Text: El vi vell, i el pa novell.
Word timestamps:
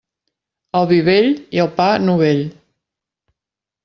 El 0.79 0.87
vi 0.91 0.97
vell, 1.09 1.29
i 1.57 1.61
el 1.65 1.69
pa 1.79 1.89
novell. 2.07 2.41